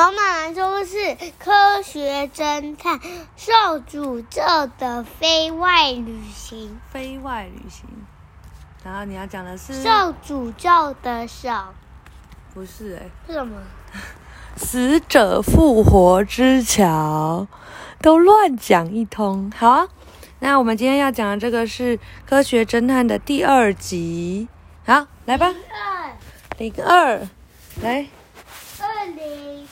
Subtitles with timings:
[0.00, 2.98] 我马说是科学侦探
[3.36, 4.40] 受诅咒
[4.78, 6.80] 的非外旅行。
[6.90, 7.84] 非外旅行。
[8.82, 11.50] 然后你要讲的是受诅咒的手
[12.54, 13.58] 不是哎、是什么？
[14.56, 17.46] 死者复活之桥，
[18.00, 19.52] 都乱讲一通。
[19.54, 19.88] 好啊，
[20.38, 24.48] 那我们今天要讲的这个是科学侦探的第二集。
[24.86, 26.12] 好，来吧，二
[26.56, 27.28] 零二，
[27.82, 28.06] 来，
[28.80, 29.68] 二零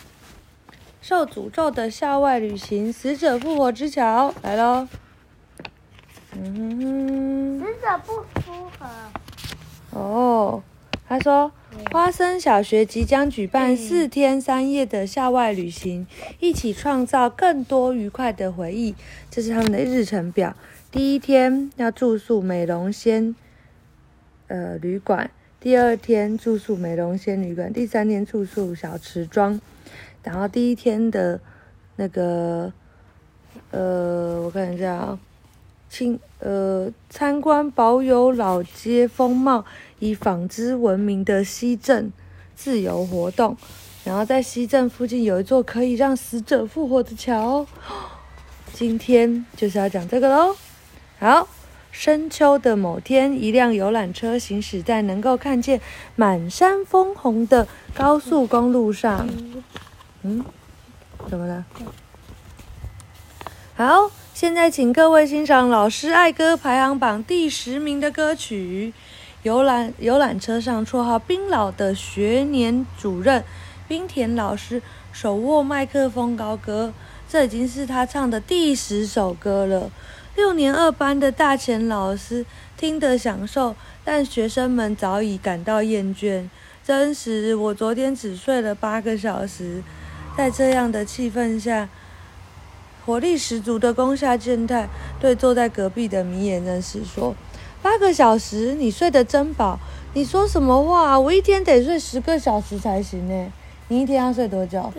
[1.08, 4.86] 受诅咒的校外旅行，死者复活之桥来喽。
[6.36, 8.12] 嗯哼死者不
[8.42, 8.86] 符合。
[9.90, 10.62] 哼，哦，
[11.08, 11.50] 他说。
[11.92, 16.06] 花生小学即将举办四天三夜的校外旅行，
[16.40, 18.94] 一起创造更多愉快的回忆。
[19.30, 20.56] 这是他们的日程表。
[20.90, 23.34] 第一天要住宿美容仙
[24.48, 29.60] 呃旅馆，第二天住宿美容仙旅馆，第三天住宿小池庄。
[30.28, 31.40] 然后第一天的
[31.96, 32.70] 那个
[33.70, 35.18] 呃，我看一下啊，
[35.88, 39.64] 亲呃参观保有老街风貌。
[40.00, 42.12] 以纺织闻名的西镇
[42.54, 43.56] 自由活动，
[44.04, 47.66] 然后在西镇附近有一座可以让死者复活的桥。
[48.72, 50.54] 今天就是要讲这个喽。
[51.18, 51.48] 好，
[51.90, 55.80] 深秋的某天，一辆游览车行驶在能够看见
[56.14, 59.28] 满山枫红的高速公路上。
[60.22, 60.44] 嗯，
[61.28, 61.64] 怎么了？
[63.76, 68.92] 好，现在请各位欣赏老师爱歌排行榜第十名的歌曲。
[69.44, 73.44] 游览游览车上，绰号“冰老”的学年主任
[73.86, 76.92] 冰田老师手握麦克风高歌，
[77.28, 79.92] 这已经是他唱的第十首歌了。
[80.34, 82.44] 六年二班的大前老师
[82.76, 86.48] 听得享受，但学生们早已感到厌倦。
[86.84, 89.84] 真实，我昨天只睡了八个小时。
[90.38, 91.88] 在这样的气氛下，
[93.04, 97.34] 活力十足的攻下健太对坐在隔壁的米野真实说。
[97.82, 99.80] 八个小时，你睡得真饱。
[100.14, 101.18] 你说什么话？
[101.18, 103.52] 我一天得睡十个小时才行呢。
[103.88, 104.92] 你一天要睡多久？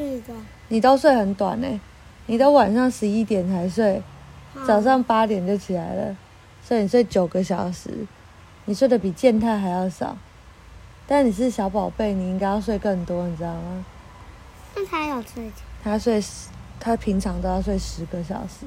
[0.68, 1.80] 你都睡很短呢，
[2.26, 4.04] 你都晚上十一点才睡，
[4.68, 6.18] 早上八点就起来了，
[6.62, 7.90] 所以你睡九个小时。
[8.66, 10.18] 你睡得比健太还要少，
[11.08, 13.86] 但你是小宝贝，你应该要睡更多，你知道吗？
[14.76, 15.52] 那他有睡
[15.84, 16.50] 他睡十，
[16.80, 18.66] 他平常都要睡十个小时，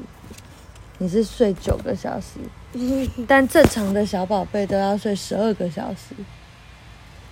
[0.98, 2.38] 你是睡九个小时。
[3.28, 6.14] 但正常的小宝贝都要睡十二个小时。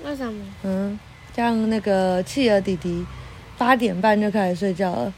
[0.05, 0.45] 为什么？
[0.63, 0.99] 嗯，
[1.35, 3.07] 像那个企鹅弟弟，
[3.59, 5.13] 八点半就开始睡觉了，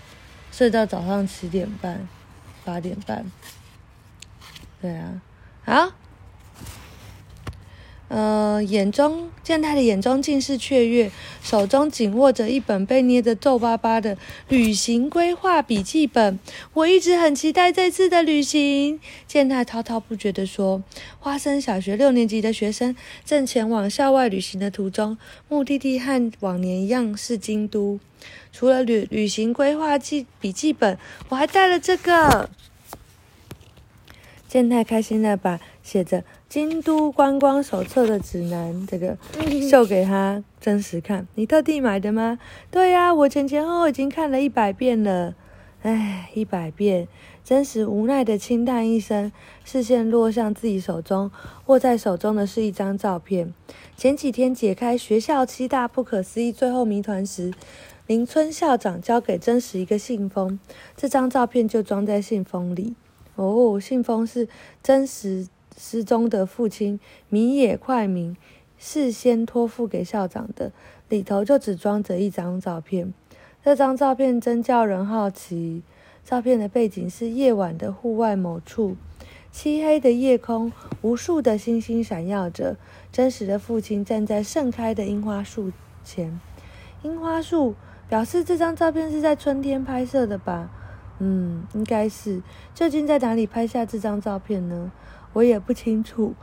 [0.51, 2.09] 睡到早上七点半、
[2.65, 3.25] 八点半。
[4.81, 5.21] 对啊，
[5.65, 5.93] 好。
[8.13, 11.11] 呃，眼中健太的眼中尽是雀跃，
[11.43, 14.19] 手中紧握着一本被捏得皱巴巴的
[14.49, 16.39] 旅行规划笔记本。
[16.75, 19.01] 我一直很期待这次的旅行。
[19.27, 20.83] 健太滔滔不绝地说
[21.19, 25.17] ：“花生小学六年级的学生正前往校外旅行的途中，
[25.49, 27.99] 目的地和往年一样是京都。
[28.53, 30.99] 除了旅旅行规划记笔记本，
[31.31, 32.51] 我还带了这个。”
[34.47, 36.23] 健太开心的把写着。
[36.53, 39.17] 京都观光手册的指南，这个
[39.71, 41.27] 秀给他真实看。
[41.35, 42.39] 你特地买的吗？
[42.71, 45.35] 对呀，我前前后后已经看了一百遍了。
[45.81, 47.09] 唉，一百遍，
[47.43, 49.33] 真实无奈的轻叹一声，
[49.65, 51.31] 视线落向自己手中，
[51.69, 53.55] 握在手中的是一张照片。
[53.97, 57.51] 前几天解开学校七大不可思议最后谜团时，
[58.07, 60.61] 林村校长交给真实一个信封，
[60.95, 62.95] 这张照片就装在信封里。
[63.37, 64.47] 哦，信封是
[64.83, 65.47] 真实。
[65.77, 68.37] 失踪的父亲米野快明
[68.79, 70.73] 事先托付给校长的，
[71.09, 73.13] 里头就只装着一张照片。
[73.65, 75.83] 这张照片真叫人好奇。
[76.25, 78.97] 照片的背景是夜晚的户外某处，
[79.51, 82.77] 漆黑的夜空，无数的星星闪耀着。
[83.11, 85.73] 真实的父亲站在盛开的樱花树
[86.05, 86.41] 前，
[87.03, 87.75] 樱花树
[88.09, 90.71] 表示这张照片是在春天拍摄的吧？
[91.19, 92.41] 嗯，应该是。
[92.73, 94.93] 究竟在哪里拍下这张照片呢？
[95.35, 96.35] 我也不清楚，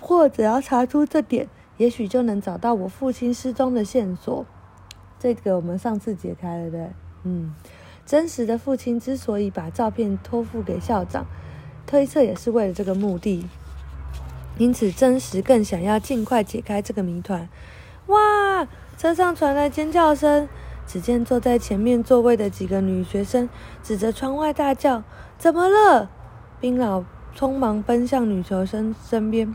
[0.00, 4.46] 或只要查出这点，也许就能找到我父亲失踪的线索。
[5.18, 6.90] 这个我们上次解开了，对？
[7.24, 7.54] 嗯，
[8.06, 11.26] 真实的父亲之所以把照片托付给校长，
[11.86, 13.46] 推测也是为了这个目的。
[14.58, 17.48] 因此，真实更想要尽快解开这个谜团。
[18.06, 18.66] 哇！
[18.98, 20.46] 车上传来尖叫声，
[20.86, 23.48] 只见坐在前面座位的几个女学生
[23.82, 25.02] 指着窗外大叫
[25.38, 26.10] ：“怎么了？”
[26.60, 27.04] 冰老。
[27.36, 29.54] 匆忙奔向女求生身边，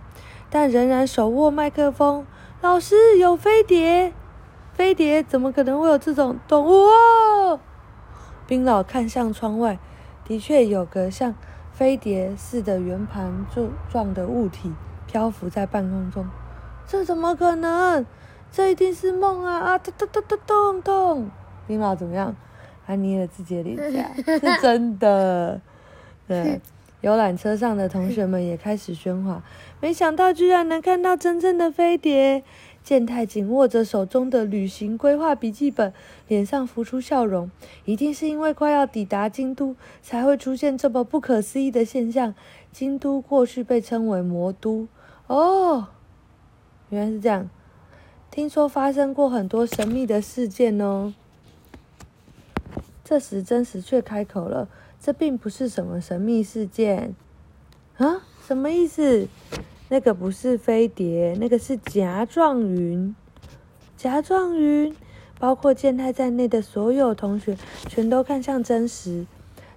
[0.49, 2.25] 但仍然手握麦克风。
[2.61, 4.13] 老师，有飞碟！
[4.73, 7.59] 飞碟怎么可能会有这种动物？
[8.47, 9.79] 冰老看向窗外，
[10.25, 11.33] 的确有个像
[11.71, 14.73] 飞碟似的圆盘状状的物体
[15.07, 16.27] 漂浮在半空中。
[16.87, 18.05] 这怎么可能？
[18.51, 19.59] 这一定是梦啊！
[19.59, 21.31] 啊，咚咚咚咚咚咚！
[21.67, 22.35] 冰老怎么样？
[22.87, 25.59] 他捏了自己的脸颊，是真的。
[26.27, 26.61] 对，
[27.05, 29.43] 游览车上的同学们也开始喧哗。
[29.79, 32.43] 没想到居然能看到真正的飞碟。
[32.83, 35.93] 健太紧握着手中的旅行规划笔记本，
[36.27, 37.51] 脸上浮出笑容。
[37.85, 42.33] 一定是因为快要抵达京都，才会出现这么不可思议的现象。
[42.71, 44.87] 京都过去被称为魔都。
[45.27, 45.89] 哦，
[46.89, 47.47] 原来是这样。
[48.31, 51.13] 听说发生过很多神秘的事件哦。
[53.03, 54.67] 这时，真实却开口了
[55.05, 57.13] ：“这并不是什么神秘事件
[57.97, 59.27] 啊，什么意思？
[59.89, 63.15] 那个不是飞碟，那个是夹状云。
[63.95, 64.95] 夹状云，
[65.37, 67.55] 包括健太在内的所有同学
[67.87, 69.27] 全都看向真实。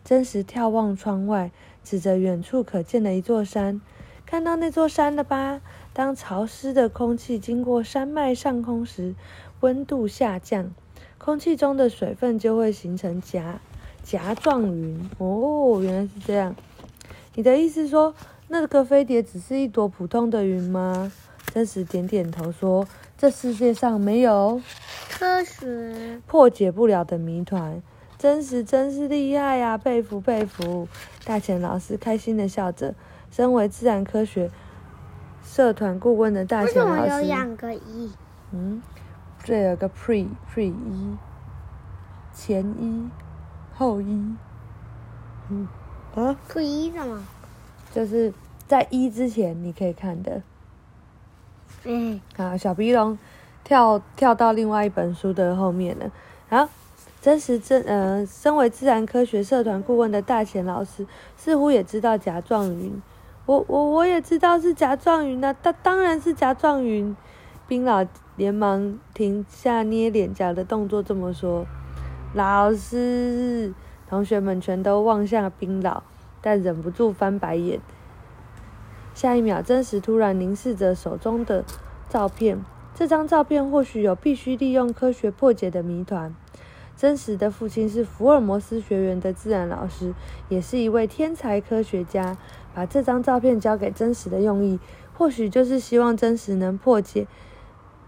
[0.02, 1.50] 真实眺望窗外，
[1.84, 3.82] 指着远处可见的一座山。
[4.24, 5.60] 看到那座山了吧？
[5.92, 9.14] 当潮湿的空气经过山脉上空时，
[9.60, 10.72] 温度下降。”
[11.18, 13.60] 空气中的水分就会形成夹
[14.08, 16.56] 夹状云哦，原来是这样。
[17.34, 18.14] 你的意思说，
[18.48, 21.12] 那个飞碟只是一朵普通的云吗？
[21.52, 22.88] 真实点点头说
[23.18, 24.62] ：“这世界上没有
[25.10, 27.82] 科学破解不了的谜团。”
[28.18, 30.88] 真实真是厉害呀，佩服佩服！
[31.26, 32.94] 大钱老师开心的笑着。
[33.30, 34.50] 身为自然科学
[35.44, 38.10] 社团顾问的大钱老师，为什么有两个一？
[38.52, 38.80] 嗯。
[39.44, 41.16] 这有个 pre pre 一，
[42.34, 43.08] 前一，
[43.78, 44.34] 后一，
[45.48, 45.68] 嗯
[46.16, 47.22] 啊，pre 一什么？
[47.94, 48.32] 就是
[48.66, 50.42] 在一之前你可以看的。
[51.84, 52.20] 嗯。
[52.36, 53.16] 啊，小鼻龙
[53.62, 56.10] 跳跳到另外一本书的后面了。
[56.48, 56.68] 好，
[57.22, 63.00] 真实真呃，身为自然科学社团顾问的大贤老师似乎也知道甲状云。
[63.46, 67.16] 我我我也知道是甲状云啊，当当然是甲状云。
[67.68, 68.04] 冰老
[68.34, 71.66] 连忙停下捏脸颊的动作，这么说
[72.34, 73.72] ：“老师，
[74.06, 76.02] 同学们全都望向冰老，
[76.42, 77.80] 但忍不住翻白眼。
[79.14, 81.64] 下一秒，真实突然凝视着手中的
[82.10, 82.62] 照片，
[82.94, 86.34] 这张照片或许有必须利用科学破解的谜团。
[86.94, 90.12] 真实的父亲是福尔摩斯学园的自然老师，
[90.48, 92.36] 也是一位天才科学家。
[92.74, 94.78] 把这张照片交给真实的用意，
[95.16, 97.26] 或许就是希望真实能破解。”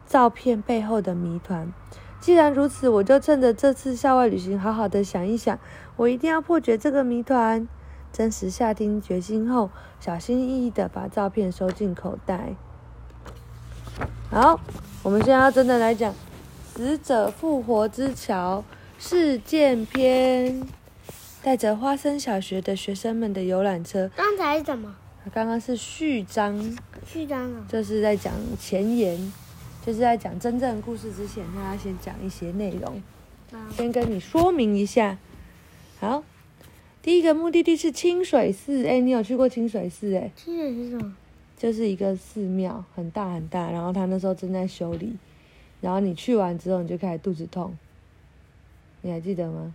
[0.07, 1.73] 照片背后的谜团。
[2.21, 5.59] 既然如此，我就趁着这次校外旅行，好好的想一想。
[5.97, 7.67] 我一定要破解这个谜团。
[8.13, 9.71] 真实下定决心后，
[10.01, 12.55] 小心翼翼的把照片收进口袋。
[14.31, 14.61] 好，
[15.03, 16.13] 我们现在要真的来讲
[16.75, 18.65] 《死者复活之桥》
[19.05, 20.67] 事件篇。
[21.43, 24.11] 带着花生小学的学生们的游览车。
[24.15, 24.95] 刚才是什么？
[25.33, 26.77] 刚刚是序章。
[27.07, 27.65] 序章啊。
[27.69, 29.33] 就是在讲前言。
[29.85, 33.03] 就是在讲真正故事之前，他要先讲一些内容，
[33.73, 35.19] 先跟你说明一下。
[35.99, 36.23] 好，
[37.03, 38.87] 第一个目的地是清水寺。
[38.87, 40.15] 哎，你有去过清水寺？
[40.15, 41.17] 哎，清水寺什么？
[41.57, 43.71] 就是一个寺庙，很大很大。
[43.71, 45.17] 然后他那时候正在修理，
[45.81, 47.77] 然后你去完之后，你就开始肚子痛。
[49.03, 49.75] 你还记得吗？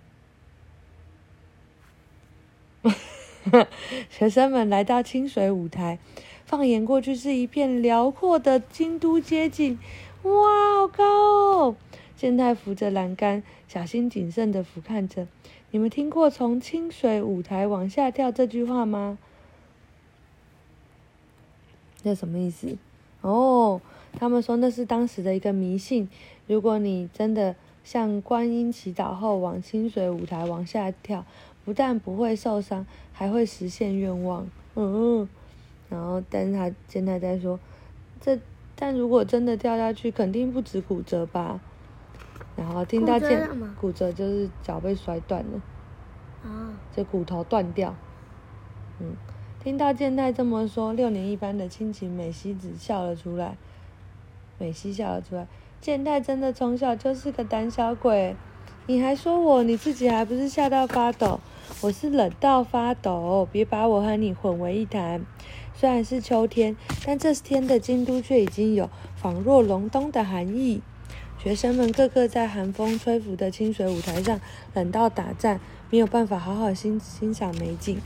[4.09, 5.99] 学生们来到清水舞台。
[6.45, 9.79] 放眼过去，是一片辽阔的京都街景。
[10.21, 10.31] 哇，
[10.79, 11.75] 好高哦！
[12.15, 15.27] 健太扶着栏杆，小心谨慎的俯瞰着。
[15.71, 19.17] 你们听过“从清水舞台往下跳”这句话吗？
[22.03, 22.77] 那什么意思？
[23.21, 23.81] 哦，
[24.13, 26.07] 他们说那是当时的一个迷信。
[26.45, 31.25] 如果你真的向观音祈祷后往清水舞台往下跳，
[31.65, 34.47] 不但不会受伤，还会实现愿望。
[34.75, 35.27] 嗯。
[35.89, 37.59] 然后，但是他现在在说，
[38.19, 38.39] 这
[38.75, 41.59] 但如果真的掉下去，肯定不止骨折吧？
[42.55, 43.47] 然后听到健
[43.79, 45.61] 骨折就是脚被摔断了，
[46.43, 47.95] 啊，这骨头断掉。
[48.99, 49.13] 嗯，
[49.61, 53.57] 听到健太这么说，六年一班的亲情美希子笑了出来。
[54.57, 55.47] 美希笑了出来，
[55.81, 58.35] 健太真的从小就是个胆小鬼，
[58.87, 61.41] 你还说我，你自己还不是吓到发抖？
[61.81, 65.25] 我是冷到发抖，别把我和你混为一谈。
[65.77, 70.81] 虽然是秋天，但这天的京都却已经有仿若隆冬的寒意。
[71.37, 74.39] 学生们个个在寒风吹拂的清水舞台上
[74.73, 75.59] 冷到打颤，
[75.91, 77.99] 没有办法好好欣欣赏美景。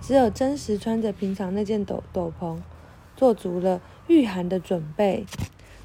[0.00, 2.58] 只有真实穿着平常那件斗斗篷，
[3.16, 5.26] 做足了御寒的准备。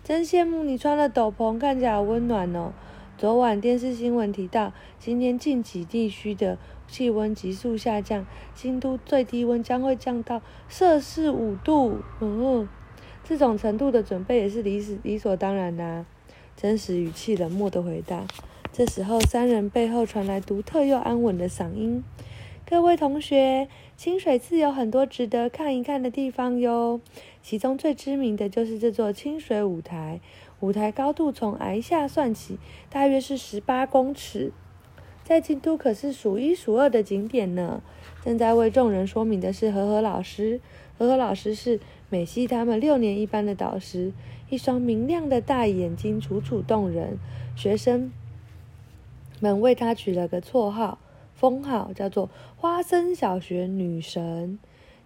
[0.03, 2.73] 真羡慕你穿了斗篷，看起来温暖哦。
[3.21, 8.25] 昨晚电视新闻提到，今天近几地区的气温急速下降，
[8.55, 11.99] 京都最低温将会降到摄氏五度。
[12.17, 12.67] 哦，
[13.23, 16.03] 这种程度的准备也是理理所当然的。
[16.57, 18.25] 真实语气冷漠的回答。
[18.73, 22.03] 这时候，三人背后传来独特又安稳的嗓音
[22.67, 26.99] ：“各位同学，清水寺有很多值得看一看的地方哟。
[27.43, 30.19] 其中最知名的就是这座清水舞台。
[30.61, 32.57] 舞台高度从崖下算起，
[32.89, 34.53] 大约是十八公尺，
[35.23, 37.83] 在京都可是数一数二的景点呢。”
[38.23, 40.61] 正在为众人说明的是和和老师。
[40.97, 44.13] 和和老师是美希他们六年一班的导师，
[44.49, 47.17] 一双明亮的大眼睛楚楚动人。
[47.55, 48.11] 学生。
[49.39, 50.99] 们为她取了个绰号、
[51.33, 54.59] 封号，叫做“花生小学女神”。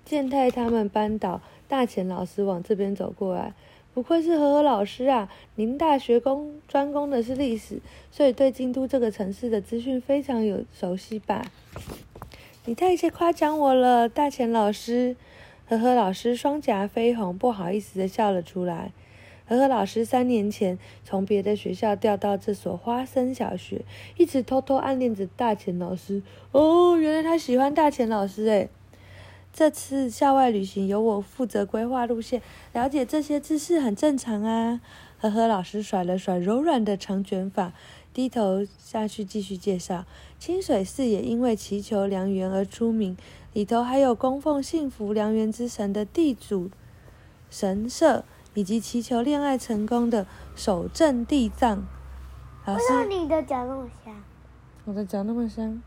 [0.04, 3.54] 健太他们班导大前老师往这边走过来，
[3.96, 5.30] 不愧是和和老师啊！
[5.56, 7.80] 您大学工专攻的是历史，
[8.12, 11.46] 所以对京都这个城市的资讯非常有熟悉吧？
[12.66, 15.16] 你太些夸奖我了，大钱老师。
[15.68, 18.92] 和和老师双颊绯红，不好意思的笑了出来。
[19.48, 23.86] 和和老师三年前从别的学校调到这所花生小学，
[24.18, 26.22] 一直偷偷暗恋着大钱老师。
[26.52, 28.70] 哦，原来他喜欢大钱老师诶。
[29.58, 32.42] 这次校外旅行由我负责规划路线，
[32.74, 34.82] 了解这些知识很正常啊。
[35.22, 37.72] 呵呵老师甩了甩柔软的长卷发，
[38.14, 40.04] 低头下去继续介绍。
[40.38, 43.16] 清水寺也因为祈求良缘而出名，
[43.54, 46.70] 里头还有供奉幸福良缘之神的地主
[47.50, 48.26] 神社。
[48.56, 51.86] 以及祈求恋爱成功的守正地藏。
[52.66, 54.24] 为什么你的脚那么香？
[54.86, 55.84] 我的脚那么香？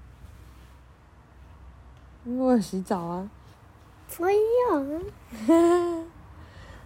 [2.27, 3.31] 因为我洗澡啊。
[4.19, 4.35] 没
[4.71, 6.05] 有。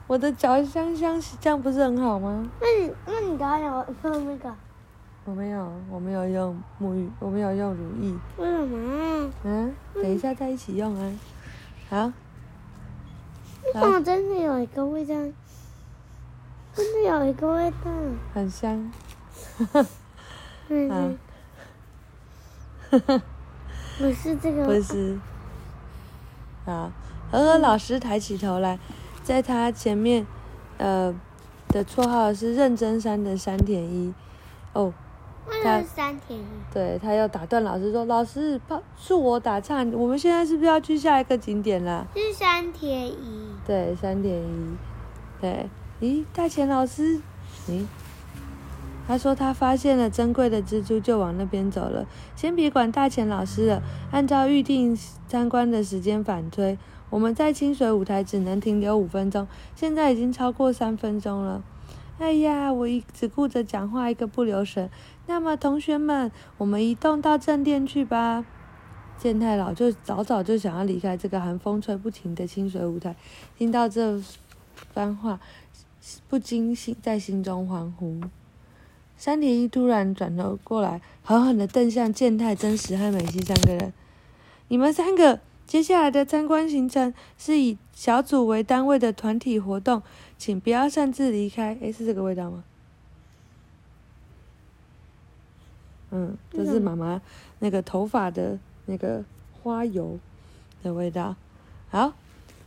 [0.07, 2.51] 我的脚香香，这样不是很好吗？
[2.61, 4.55] 那你那你刚才有用那个？
[5.25, 8.13] 我没有，我没有用沐浴，我没有用乳液。
[8.37, 9.31] 为什么？
[9.45, 11.13] 嗯，等一下再一起用啊。
[11.89, 12.13] 好。
[13.75, 15.15] 我真的有一个味道。
[16.75, 17.91] 真的有一个味道，
[18.33, 18.91] 很香，
[20.71, 21.19] 嗯，
[22.91, 23.23] 哈 哈，
[23.99, 25.19] 不是这个，不是，
[26.65, 26.91] 啊，
[27.33, 28.79] 和和老师抬起头来，
[29.25, 30.27] 在他前面，
[30.77, 31.13] 呃，
[31.69, 34.13] 的绰号是认真山的山田一，
[34.75, 34.93] 哦，
[35.65, 38.61] 他山田一，对他要打断老师说，老师，
[38.97, 42.07] 是我打岔，我们现在是不是要去下一个景点啦？
[42.15, 44.77] 是山田一，对，山田一，
[45.41, 45.69] 对。
[46.01, 47.21] 咦，大钱老师，
[47.69, 47.85] 咦，
[49.07, 52.05] 他说他发现了珍贵的蜘蛛，就往那边走了。
[52.35, 54.99] 先别管大钱老师了，按照预定
[55.29, 56.77] 参观的时间反推，
[57.13, 61.63] 我们在清水舞台只能停留五分钟，现在已经超过三分钟了。
[62.19, 64.89] 哎呀，我一只顾着讲话，一个不留神。
[65.27, 68.47] 那么，同学们，我们移动到正殿去吧。
[69.19, 73.15] 健太老就早早就想要离开这个寒风吹不停的清水舞台，
[73.59, 74.19] 听到这
[74.95, 75.39] 番话。
[76.29, 78.21] 不禁心在心中欢呼。
[79.17, 83.93] 山田一突然转头过来，狠狠地瞪向健太、真实和美希三个人
[84.67, 90.03] ：“你们三个，接下来的参观行程是以小组为单位的团体活动，
[90.37, 92.65] 请不要擅自离开。”诶，是这个味道吗？
[96.11, 97.23] 嗯，这是妈妈
[97.61, 99.25] 那个头发的那个
[99.63, 100.19] 花油
[100.83, 101.37] 的味道。
[101.89, 102.15] 好。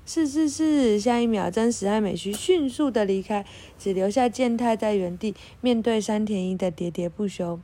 [0.07, 3.43] 是是是，下一秒，真实和美须迅速的离开，
[3.79, 7.59] 只留下健太在原地面对山田一的喋喋不休。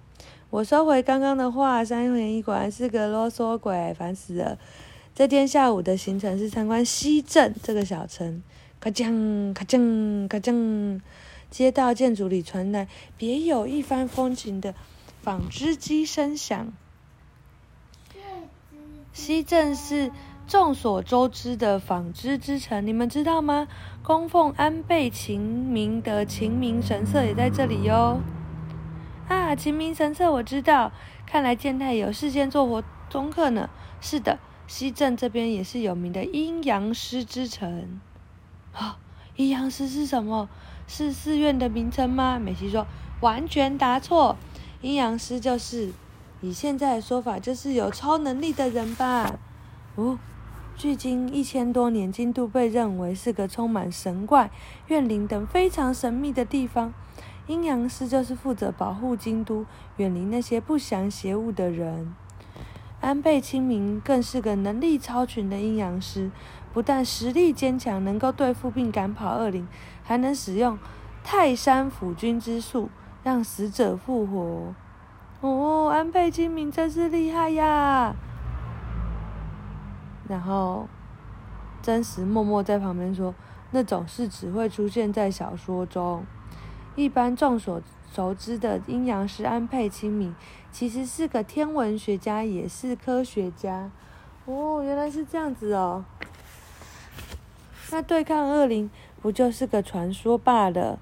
[0.49, 4.57] 我收回刚刚的话，山田一果然是个啰嗦鬼，烦死了。
[5.13, 8.41] 这天下午的行程是参观西镇这个小城，
[8.79, 11.01] 咔锵咔锵咔锵，
[11.49, 12.87] 街道建筑里传来
[13.17, 14.73] 别有一番风情的
[15.21, 16.73] 纺织机声响。
[19.13, 20.11] 西镇是。
[20.47, 23.69] 众所周知的纺织之城，你们知道吗？
[24.03, 28.19] 供奉安倍晴明的晴明神社也在这里哟。
[29.29, 30.91] 啊，晴明神社我知道，
[31.25, 33.69] 看来健太有事先做活功课呢。
[34.01, 34.39] 是的，
[34.71, 37.99] 西镇这边也是有名的阴阳师之城。
[38.71, 38.97] 啊，
[39.35, 40.47] 阴阳师是什么？
[40.87, 42.39] 是寺院的名称吗？
[42.39, 42.87] 美琪说，
[43.19, 44.37] 完全答错。
[44.79, 45.91] 阴阳师就是
[46.39, 49.37] 以现在的说法，就是有超能力的人吧？
[49.95, 50.17] 哦。
[50.77, 54.49] 距今一千多年，京都被认为是个充满神怪、
[54.87, 56.93] 怨灵等非常神秘的地方。
[57.45, 59.65] 阴阳师就是负责保护京都，
[59.97, 62.15] 远离那些不祥邪物的人。
[63.01, 66.31] 安倍清明更是个能力超群的阴阳师，
[66.71, 69.67] 不但实力坚强，能够对付并赶跑恶灵，
[70.03, 70.77] 还能使用
[71.23, 72.89] 泰山府君之术，
[73.23, 74.73] 让死者复活。
[75.41, 78.13] 哦，安倍晴明真是厉害呀！
[80.27, 80.87] 然后
[81.81, 83.33] 真实默默在旁边说
[83.71, 86.23] ：“那种事只会出现在小说中。
[86.95, 87.81] 一般众所
[88.13, 90.35] 熟知的阴阳师安倍晴明，
[90.71, 93.91] 其实是个天文学家，也是科学家。
[94.45, 96.03] 哦，原来是这样子哦。
[97.91, 98.89] 那对抗恶灵，
[99.21, 100.97] 不就是个传说罢了？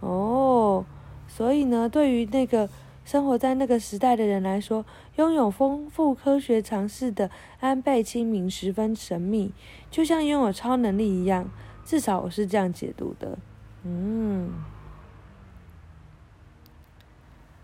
[0.00, 0.84] 哦，
[1.28, 2.68] 所以呢，对于那个
[3.04, 4.84] 生活在那个时代的人来说，
[5.16, 9.52] 拥有丰富科学常识的安倍晴明十分神秘，
[9.90, 11.48] 就像拥有超能力一样。
[11.84, 13.38] 至少我是这样解读的。
[13.84, 14.50] 嗯。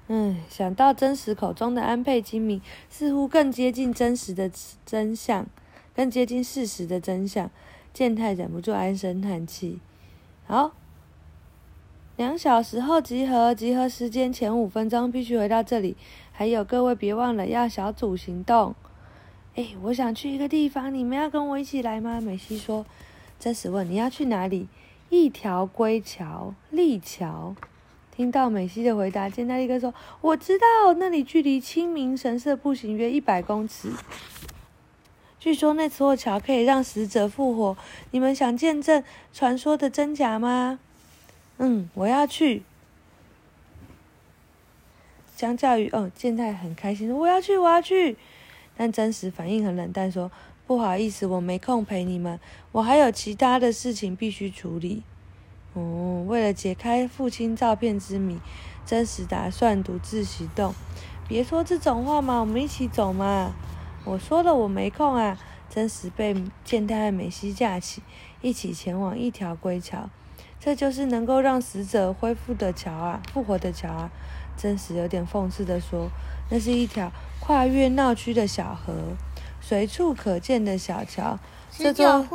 [0.09, 4.51] 嗯，想到真实口中的安倍晴明，似乎更接近真实的
[4.87, 5.47] 真相，
[5.95, 7.51] 更接近事实的真相，
[7.93, 9.81] 健太忍不住唉声叹气。
[10.47, 10.73] 好，
[12.17, 15.95] 两小时后集合，集合时间前五分钟必须回到这里。
[16.33, 18.75] 还有各位别忘了要小组行动。
[19.57, 22.21] 哎，我想去一个地方，你们要跟我一起来吗？
[22.21, 22.87] 美西说。
[23.39, 24.69] 真实问你要去哪里？
[25.11, 27.55] 一条归桥，立桥。
[28.19, 33.93] 听到美西的回答，健太立刻说：“我知道，那里距离清明神社步行约一百公尺。
[35.39, 37.77] 据说那座桥可以让死者复活。
[38.11, 40.81] 你们想见证传说的真假吗
[41.59, 42.65] ？”“嗯，我要去。”
[45.37, 48.17] 相较于，哦，健太很开心，我要去，我要去。
[48.77, 50.29] 但真实反应很冷淡，说
[50.67, 52.41] ：“不好意思，我没空陪你们，
[52.73, 55.05] 我还有其他的事情必须处理。”
[55.79, 58.41] 哦，为了解开父亲照片之谜，
[58.85, 60.75] 真实打算独自行动。
[61.29, 63.53] 别说这种话嘛，我们一起走嘛。
[64.05, 65.39] 我说了，我没空啊。
[65.71, 68.03] 真实被健太和美希架起，
[68.41, 70.09] 一起前往一条归桥。
[70.59, 74.11] 这就是能够让死者恢复的桥啊，复活的桥啊。
[74.57, 76.09] 真实有点讽刺地说
[76.51, 78.95] ：“那是一条跨越闹区的小河，
[79.61, 81.39] 随处可见的小桥。”
[81.71, 82.27] 这座。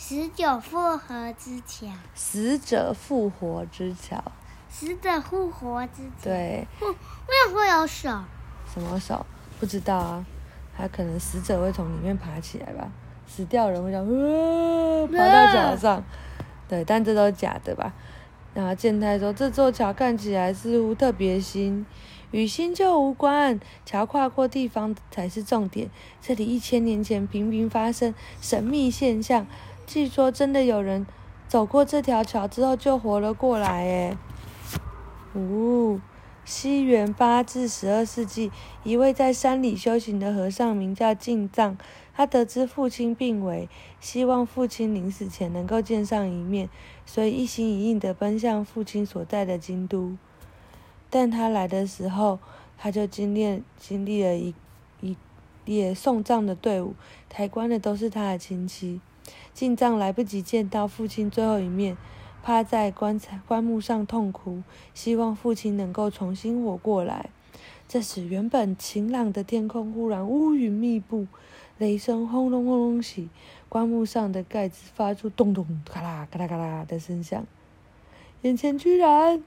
[0.00, 4.22] 死者复活之桥，死者复活之桥，
[4.70, 6.22] 死者复活之桥。
[6.22, 8.08] 对，为什么会有手？
[8.72, 9.26] 什么手？
[9.58, 10.24] 不知道啊。
[10.76, 12.88] 他可能死者会从里面爬起来吧？
[13.26, 16.04] 死掉人会讲，呃，爬到桥上。
[16.68, 17.92] 对，但这都是假的吧？
[18.54, 21.84] 然后健太说，这座桥看起来似乎特别新，
[22.30, 25.90] 与新旧无关，桥跨过地方才是重点。
[26.22, 29.44] 这里一千年前频频发生神秘现象。
[29.88, 31.06] 据说真的有人
[31.48, 34.18] 走过这条桥之后就活了过来，诶。
[35.32, 35.98] 哦，
[36.44, 38.52] 西元八至十二世纪，
[38.84, 41.78] 一位在山里修行的和尚名叫进藏。
[42.14, 43.66] 他得知父亲病危，
[43.98, 46.68] 希望父亲临死前能够见上一面，
[47.06, 50.18] 所以一心一意地奔向父亲所在的京都。
[51.08, 52.38] 但他来的时候，
[52.76, 54.54] 他就经历经历了一
[55.00, 55.16] 一
[55.64, 56.94] 列送葬的队伍，
[57.30, 59.00] 抬棺的都是他的亲戚。
[59.58, 61.96] 进藏来不及见到父亲最后一面，
[62.44, 64.62] 趴在棺材棺木上痛哭，
[64.94, 67.30] 希望父亲能够重新活过来。
[67.88, 71.26] 这时，原本晴朗的天空忽然乌云密布，
[71.76, 73.30] 雷声轰隆轰隆起，
[73.68, 77.44] 棺木上的盖子发出咚咚咔啦咔啦咔啦的声响。
[78.42, 79.42] 眼前居然，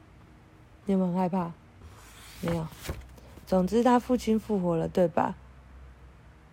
[0.87, 1.53] 你们害怕？
[2.41, 2.67] 没有。
[3.47, 5.37] 总之，他父亲复活了，对吧？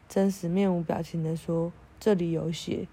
[0.09, 2.87] 真实面无表情的说：“这里有血。”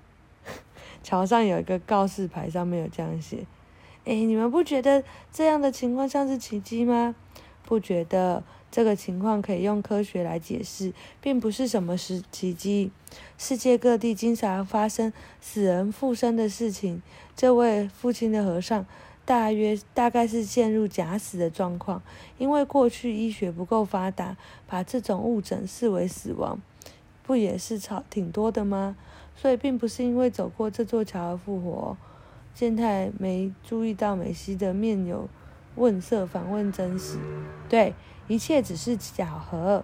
[1.05, 3.45] 桥上有一个告示牌，上面有这样写
[4.05, 7.13] ：“哎，你们不觉得这样的情况像是奇迹吗？
[7.63, 10.91] 不觉得这个情况可以用科学来解释，
[11.21, 12.89] 并不是什么是奇迹。
[13.37, 17.03] 世界各地经常发生死人复生的事情。
[17.35, 18.83] 这位父亲的和尚，
[19.25, 22.01] 大约大概是陷入假死的状况，
[22.39, 26.59] 因为过去医学不够发达，把这种误诊视为死亡，
[27.21, 28.95] 不也是超挺多的吗？”
[29.35, 31.97] 所以并不是因为走过这座桥而复活。
[32.53, 35.27] 健太没注意到美西的面有
[35.75, 37.19] 问色，反问真实
[37.67, 37.93] ：“对，
[38.27, 39.83] 一切只是巧合。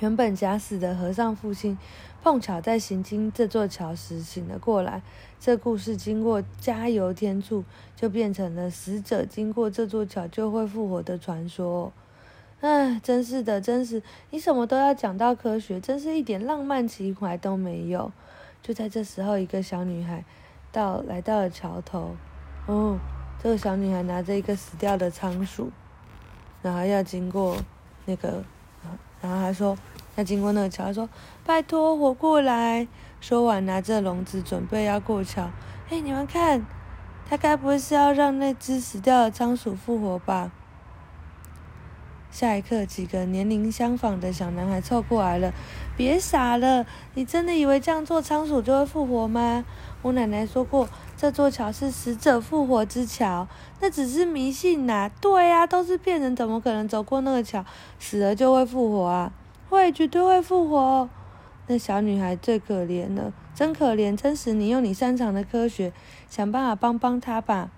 [0.00, 1.78] 原本假死的和尚父亲，
[2.22, 5.02] 碰巧在行经这座桥时醒了过来。
[5.38, 11.92] 这故事经过加油添醋，就变成了死者经过这座桥就会复活的传说。”
[12.60, 18.10] 唉，真是的，真是，你什么都要讲到科学，真是一点浪漫情怀都没有。
[18.60, 20.24] 就在这时候，一个小女孩
[20.72, 22.16] 到来到了桥头。
[22.66, 22.98] 哦，
[23.40, 25.70] 这个小女孩拿着一个死掉的仓鼠，
[26.60, 27.56] 然后要经过
[28.06, 28.42] 那个，
[29.20, 29.78] 然后还说
[30.16, 31.08] 要经过那个桥，说
[31.46, 32.88] 拜托活过来。
[33.20, 35.48] 说完，拿着笼子准备要过桥。
[35.90, 36.66] 哎，你们看，
[37.28, 40.50] 他该不会是要让那只死掉的仓鼠复活吧？
[42.30, 45.52] 下一刻，几个年龄相仿的小男孩凑过来了。
[45.96, 49.64] 别傻了，你真的以为这样做仓鼠就会复活吗？
[50.02, 53.48] 我奶奶说过，这座桥是死者复活之桥，
[53.80, 55.10] 那只是迷信呐。
[55.20, 57.64] 对呀，都是骗人，怎么可能走过那个桥，
[57.98, 59.32] 死了就会复活啊？
[59.68, 61.08] 会，绝对会复活。
[61.66, 64.16] 那小女孩最可怜了，真可怜。
[64.16, 65.92] 真实，你用你擅长的科学，
[66.30, 67.70] 想办法帮帮她吧。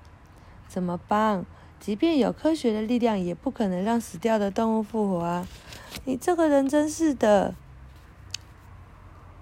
[0.69, 1.47] 怎么帮？
[1.81, 5.49] 即便有科学的力量，也不可能让死掉的动物复活啊！
[6.05, 7.55] 你这个人真是的！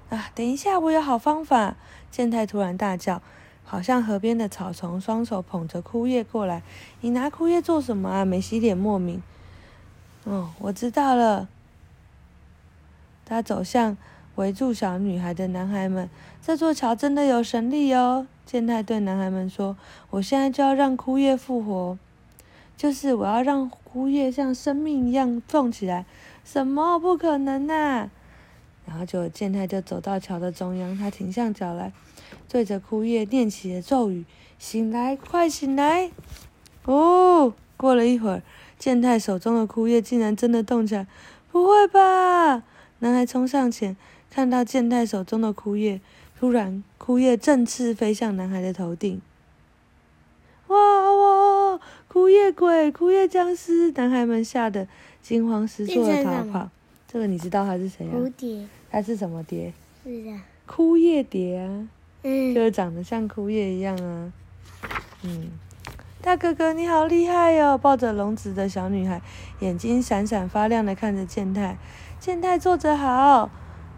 [0.09, 1.77] 啊，等一下，我有好方法！
[2.11, 3.21] 健太突然大叫，
[3.65, 6.63] 好像河边的草丛，双手捧着枯叶过来。
[7.01, 8.25] 你拿枯叶做什么啊？
[8.25, 9.21] 美西脸莫名。
[10.25, 11.49] 哦，我知道了。
[13.27, 13.97] 他走向
[14.37, 16.09] 围住小女孩的男孩们。
[16.41, 18.27] 这座桥真的有神力哦！
[18.47, 19.77] 健太对男孩们说
[20.11, 21.99] ：“我现在就要让枯叶复活。”
[22.79, 26.07] 就是我要让枯叶像生命一样种起来，
[26.45, 28.09] 什么不可能呐？
[28.87, 31.93] 然后就健太就走到桥的中央，他停下脚来，
[32.49, 34.25] 对着枯叶念起了咒语
[34.61, 36.13] ：“醒来，快醒来！”
[36.87, 38.43] 哦，过了一会儿，
[38.79, 41.09] 健太手中的枯叶竟然真的动起来，
[41.51, 42.63] 不会吧？
[43.01, 43.97] 男孩冲上前，
[44.31, 46.01] 看到健太手中的枯叶，
[46.39, 49.21] 突然枯叶振翅飞向男孩的头顶。
[52.29, 54.87] 枯叶鬼、枯叶僵尸，男孩们吓得
[55.23, 56.69] 惊慌失措的逃跑。
[57.11, 58.13] 这个你知道他是谁啊？
[58.15, 58.69] 蝴蝶。
[58.91, 59.73] 他是什么蝶？
[60.05, 60.45] 是啊。
[60.67, 61.89] 枯叶蝶啊。
[62.25, 62.55] 嗯。
[62.55, 64.31] 就是长得像枯叶一样啊。
[65.23, 65.53] 嗯。
[66.21, 67.79] 大哥哥，你好厉害哟！
[67.79, 69.23] 抱着笼子的小女孩，
[69.61, 71.79] 眼睛闪闪发亮的看着健太。
[72.21, 73.49] 健太坐着好。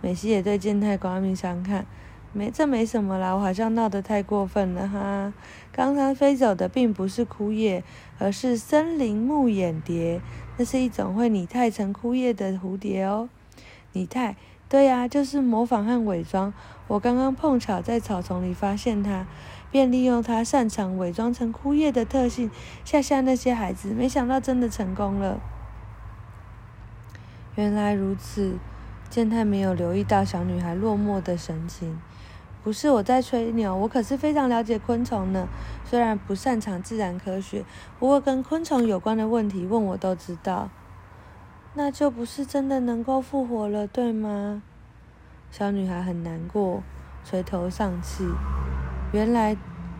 [0.00, 1.84] 美希也对健太刮目相看。
[2.32, 5.32] 没，这没什么啦，我好像闹得太过分了哈。
[5.72, 7.82] 刚刚飞走的并不是枯叶，
[8.18, 10.20] 而是森林木眼蝶，
[10.56, 13.28] 那是一种会拟态成枯叶的蝴蝶哦。
[13.92, 14.36] 拟态，
[14.68, 16.54] 对呀，就是模仿和伪装。
[16.86, 19.26] 我刚刚碰巧在草丛里发现它，
[19.72, 22.48] 便利用它擅长伪装成枯叶的特性，
[22.84, 23.88] 吓吓那些孩子。
[23.88, 25.40] 没想到真的成功了。
[27.56, 28.56] 原来如此，
[29.08, 32.00] 健太没有留意到小女孩落寞的神情。
[32.62, 35.48] 不是我在吹牛，我可是非常了解昆虫呢。
[35.84, 37.64] 虽然不擅长自然科学，
[37.98, 40.68] 不过跟昆虫有关的问题问我都知道。
[41.74, 44.62] 那就不是真的能够复活了，对吗？
[45.50, 46.82] 小女孩很难过，
[47.24, 48.24] 垂头丧气。
[49.12, 49.56] 原来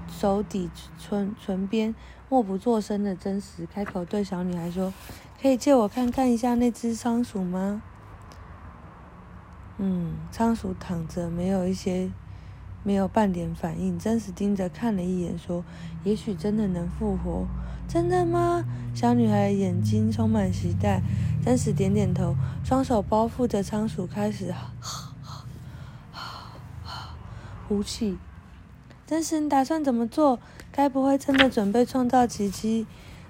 [0.09, 0.68] 手底
[0.99, 1.94] 唇唇边，
[2.29, 4.92] 默不作声的真实开口对小女孩说
[5.40, 7.83] ：“可以借我看看一下那只仓鼠吗？”
[9.79, 12.11] 嗯，仓鼠躺着，没有一些。
[12.83, 15.64] 没有半点反应，真实盯着看了一眼，说
[16.05, 17.47] ：“也许真的能复活，
[17.87, 18.64] 真的吗？”
[18.95, 21.03] 小女孩眼睛充满期待，
[21.45, 24.53] 真实点点头，双手包覆着仓鼠，开始
[27.69, 28.19] 呼气。
[29.07, 30.38] 真实，你打算怎么做？
[30.73, 32.87] 该不会真的准备创造奇迹？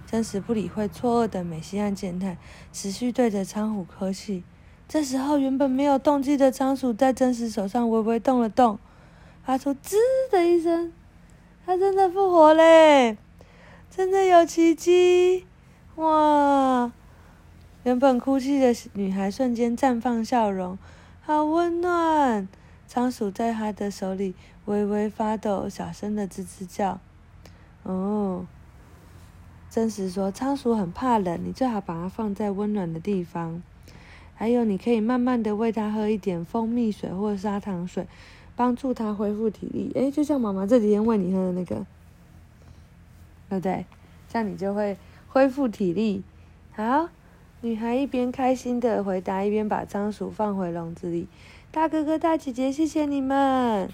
[0.06, 2.36] 真实不理会错愕的美西和健太，
[2.72, 4.42] 持续对着仓鼠呵气。
[4.88, 8.78] 这时候，原本没有动机的仓鼠在真实手上微微动了动。
[9.44, 9.96] 发出“吱”
[10.30, 10.92] 的一声，
[11.66, 13.16] 它真的复活嘞！
[13.90, 15.46] 真的有奇迹！
[15.96, 16.92] 哇！
[17.82, 20.78] 原本哭泣的女孩瞬间绽放笑容，
[21.22, 22.46] 好温暖。
[22.86, 24.34] 仓鼠在她的手里
[24.66, 27.00] 微微发抖，小声的吱吱叫。
[27.82, 28.46] 哦，
[29.70, 33.62] 真实说，仓鼠很怕冷，你最好把它放在温暖的地方。
[34.34, 38.06] 还有，你可以慢慢的喂它喝一点蜂蜜水或砂糖水。
[38.60, 41.76] 帮助他恢复体力，哎，就像妈妈这几天喂你喝的那个，
[43.48, 43.86] 对不对？
[44.28, 46.22] 这样你就会恢复体力。
[46.72, 47.08] 好，
[47.62, 51.26] 女孩一边开心的回答，一边把仓鼠放回笼子里。
[51.70, 53.88] 大哥哥、大姐姐，谢谢你们！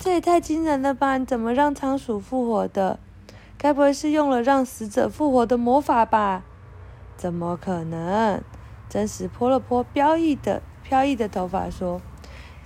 [0.00, 1.16] 这也太惊人了吧！
[1.16, 2.98] 你怎么让仓鼠复活的？
[3.56, 6.42] 该不会是用了让死者复活的魔法吧？
[7.16, 8.42] 怎么可能？
[8.88, 12.00] 真实泼了泼飘逸的飘逸的头发，说。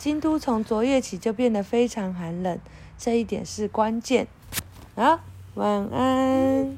[0.02, 2.58] 京都从昨夜起就变得非常寒冷，
[2.98, 4.26] 这一点是关键。
[4.96, 5.20] 啊，
[5.54, 6.76] 晚安。